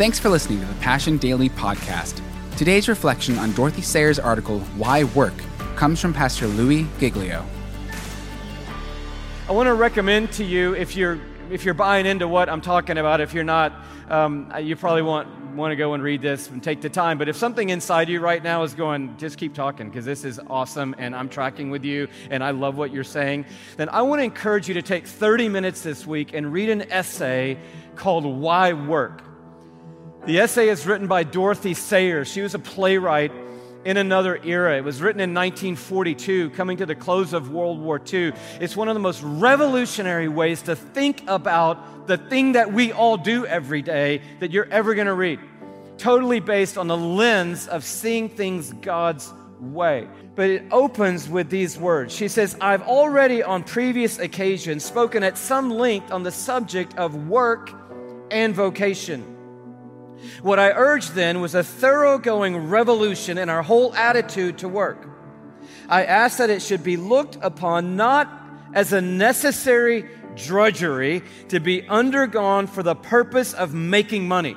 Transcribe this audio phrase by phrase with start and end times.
[0.00, 2.22] Thanks for listening to the Passion Daily podcast.
[2.56, 5.34] Today's reflection on Dorothy Sayers' article, Why Work,
[5.76, 7.44] comes from Pastor Louis Giglio.
[9.46, 12.96] I want to recommend to you if you're if you're buying into what I'm talking
[12.96, 13.20] about.
[13.20, 13.74] If you're not,
[14.08, 17.18] um, you probably want want to go and read this and take the time.
[17.18, 20.40] But if something inside you right now is going, just keep talking because this is
[20.46, 23.44] awesome and I'm tracking with you and I love what you're saying,
[23.76, 26.90] then I want to encourage you to take 30 minutes this week and read an
[26.90, 27.58] essay
[27.96, 29.24] called Why Work.
[30.26, 32.30] The essay is written by Dorothy Sayers.
[32.30, 33.32] She was a playwright
[33.86, 34.76] in another era.
[34.76, 38.34] It was written in 1942, coming to the close of World War II.
[38.60, 43.16] It's one of the most revolutionary ways to think about the thing that we all
[43.16, 45.40] do every day that you're ever going to read.
[45.96, 50.06] Totally based on the lens of seeing things God's way.
[50.34, 52.14] But it opens with these words.
[52.14, 57.26] She says, I've already on previous occasions spoken at some length on the subject of
[57.26, 57.72] work
[58.30, 59.38] and vocation.
[60.42, 65.06] What I urged then was a thoroughgoing revolution in our whole attitude to work.
[65.88, 68.28] I asked that it should be looked upon not
[68.74, 74.56] as a necessary drudgery to be undergone for the purpose of making money.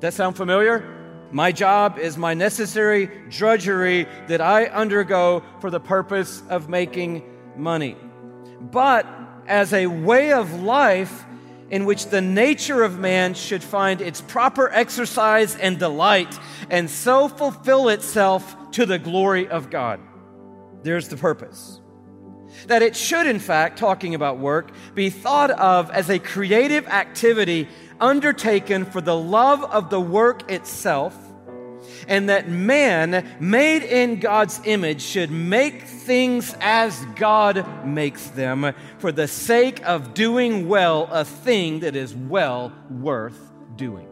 [0.00, 0.90] That sound familiar?
[1.30, 7.22] My job is my necessary drudgery that I undergo for the purpose of making
[7.56, 7.96] money.
[8.60, 9.06] But
[9.46, 11.24] as a way of life
[11.70, 16.38] in which the nature of man should find its proper exercise and delight,
[16.70, 20.00] and so fulfill itself to the glory of God.
[20.82, 21.80] There's the purpose.
[22.66, 27.68] That it should, in fact, talking about work, be thought of as a creative activity
[28.00, 31.16] undertaken for the love of the work itself
[32.08, 39.12] and that man, made in God's image, should make things as God makes them for
[39.12, 43.38] the sake of doing well a thing that is well worth
[43.76, 44.08] doing.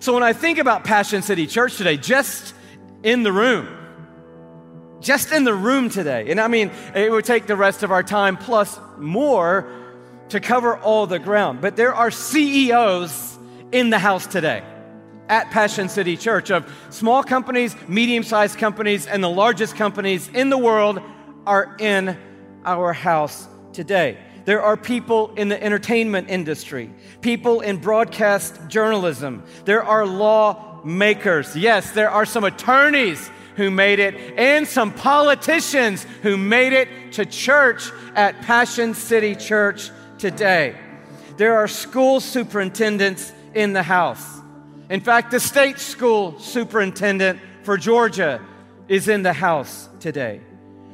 [0.00, 2.54] So when I think about Passion City Church today, just
[3.02, 3.68] in the room,
[5.00, 8.02] just in the room today, and I mean, it would take the rest of our
[8.02, 9.68] time plus more
[10.28, 13.38] to cover all the ground, but there are CEOs
[13.72, 14.62] in the house today
[15.28, 20.50] at Passion City Church of small companies, medium sized companies, and the largest companies in
[20.50, 21.00] the world
[21.46, 22.16] are in
[22.64, 24.18] our house today.
[24.44, 26.90] There are people in the entertainment industry,
[27.20, 29.42] people in broadcast journalism.
[29.66, 31.54] There are lawmakers.
[31.54, 37.26] Yes, there are some attorneys who made it and some politicians who made it to
[37.26, 40.76] church at Passion City Church today.
[41.36, 44.37] There are school superintendents in the house.
[44.90, 48.40] In fact, the state school superintendent for Georgia
[48.88, 50.40] is in the house today.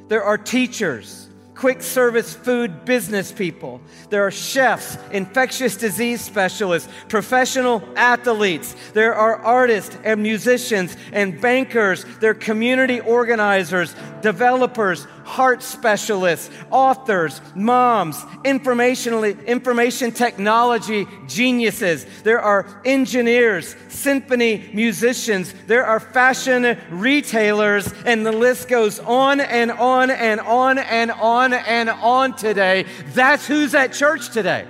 [0.08, 3.80] There are teachers quick service food business people.
[4.10, 8.74] There are chefs, infectious disease specialists, professional athletes.
[8.92, 12.04] There are artists and musicians and bankers.
[12.20, 22.06] There are community organizers, developers, heart specialists, authors, moms, information, information technology geniuses.
[22.22, 25.52] There are engineers, symphony musicians.
[25.66, 31.52] There are fashion retailers, and the list goes on and on and on and on
[31.52, 32.86] and on today.
[33.08, 34.66] That's who's at church today.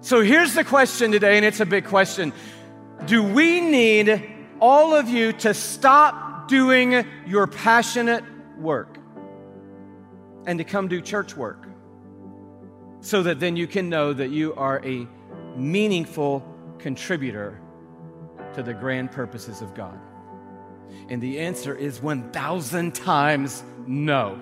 [0.00, 2.32] So here's the question today, and it's a big question.
[3.06, 4.22] Do we need
[4.60, 8.24] all of you to stop doing your passionate
[8.58, 8.98] work
[10.46, 11.66] and to come do church work
[13.00, 15.06] so that then you can know that you are a
[15.56, 16.46] meaningful
[16.78, 17.60] contributor
[18.54, 19.98] to the grand purposes of God?
[21.08, 24.40] And the answer is 1,000 times no.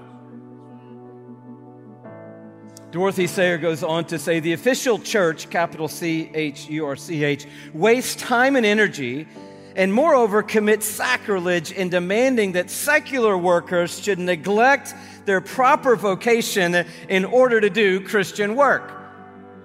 [2.91, 7.25] Dorothy Sayer goes on to say the official church, capital C H U R C
[7.25, 9.27] H, wastes time and energy
[9.77, 14.95] and moreover commit sacrilege in demanding that secular workers should neglect
[15.25, 18.99] their proper vocation in order to do Christian work.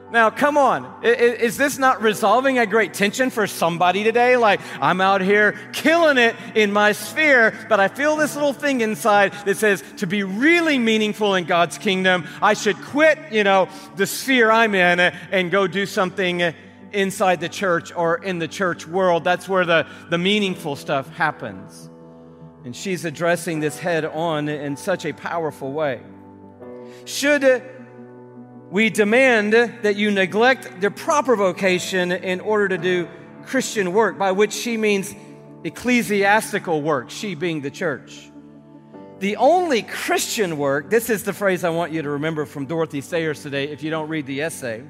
[0.09, 1.04] Now, come on.
[1.04, 4.38] Is this not resolving a great tension for somebody today?
[4.38, 8.80] Like, I'm out here killing it in my sphere, but I feel this little thing
[8.80, 13.68] inside that says to be really meaningful in God's kingdom, I should quit, you know,
[13.98, 16.53] the sphere I'm in and go do something
[16.94, 19.24] inside the church or in the church world.
[19.24, 21.89] That's where the, the meaningful stuff happens.
[22.66, 26.01] And she's addressing this head on in such a powerful way.
[27.06, 27.63] Should
[28.69, 33.07] we demand that you neglect the proper vocation in order to do
[33.45, 35.16] Christian work, by which she means
[35.63, 38.30] ecclesiastical work, she being the church.
[39.19, 43.01] The only Christian work, this is the phrase I want you to remember from Dorothy
[43.01, 44.84] Sayers today if you don't read the essay.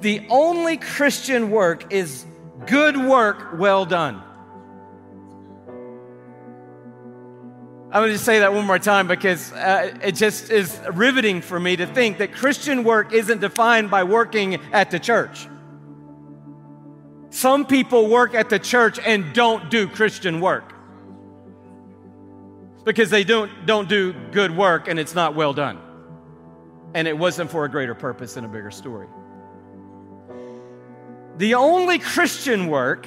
[0.00, 2.24] The only Christian work is
[2.66, 4.22] good work well done.
[7.92, 11.42] I'm going to just say that one more time because uh, it just is riveting
[11.42, 15.46] for me to think that Christian work isn't defined by working at the church.
[17.28, 20.72] Some people work at the church and don't do Christian work
[22.84, 25.78] because they don't, don't do good work and it's not well done.
[26.94, 29.06] And it wasn't for a greater purpose and a bigger story.
[31.36, 33.06] The only Christian work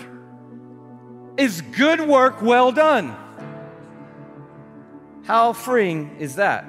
[1.38, 3.16] is good work well done.
[5.26, 6.66] How freeing is that?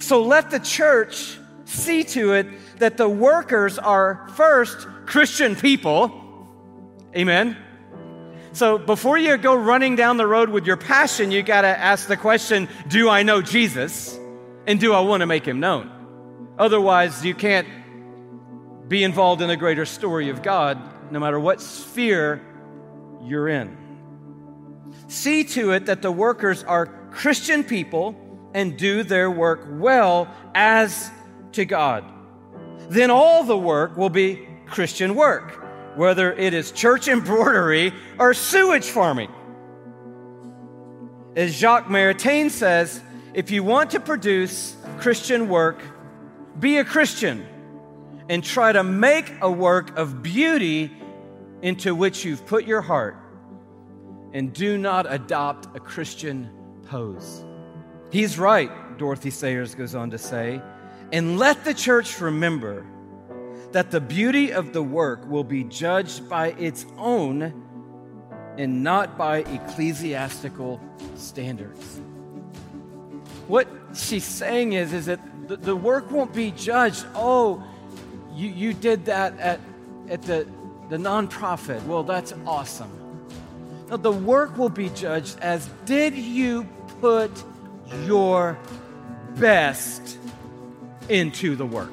[0.00, 2.46] So let the church see to it
[2.78, 6.12] that the workers are first Christian people.
[7.16, 7.56] Amen.
[8.52, 12.08] So before you go running down the road with your passion, you got to ask
[12.08, 14.18] the question Do I know Jesus?
[14.66, 15.90] And do I want to make him known?
[16.58, 17.66] Otherwise, you can't
[18.88, 20.78] be involved in the greater story of God,
[21.12, 22.42] no matter what sphere
[23.22, 23.76] you're in.
[25.08, 28.16] See to it that the workers are Christian people
[28.54, 31.10] and do their work well as
[31.52, 32.04] to God.
[32.88, 38.86] Then all the work will be Christian work, whether it is church embroidery or sewage
[38.86, 39.30] farming.
[41.36, 43.02] As Jacques Maritain says,
[43.34, 45.80] if you want to produce Christian work,
[46.58, 47.46] be a Christian
[48.28, 50.90] and try to make a work of beauty
[51.62, 53.16] into which you've put your heart
[54.32, 56.50] and do not adopt a Christian
[56.86, 57.44] pose.
[58.10, 60.60] He's right, Dorothy Sayers goes on to say,
[61.12, 62.84] and let the church remember
[63.72, 67.64] that the beauty of the work will be judged by its own
[68.56, 70.80] and not by ecclesiastical
[71.16, 72.00] standards.
[73.46, 77.06] What she's saying is, is that the, the work won't be judged.
[77.14, 77.64] Oh,
[78.38, 79.60] you, you did that at,
[80.08, 80.46] at the,
[80.88, 81.84] the nonprofit.
[81.86, 82.90] Well, that's awesome.
[83.90, 86.68] No, the work will be judged as did you
[87.00, 87.30] put
[88.04, 88.56] your
[89.36, 90.18] best
[91.08, 91.92] into the work?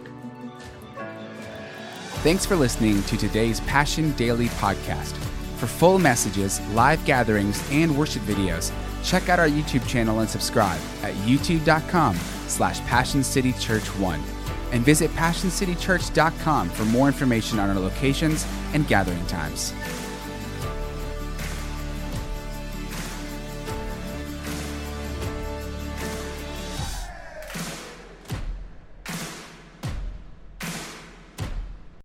[2.21, 5.15] Thanks for listening to today's Passion Daily podcast.
[5.57, 8.71] For full messages, live gatherings, and worship videos,
[9.03, 12.15] check out our YouTube channel and subscribe at youtube.com
[12.47, 14.34] slash passioncitychurch1
[14.75, 19.73] and visit passioncitychurch.com for more information on our locations and gathering times.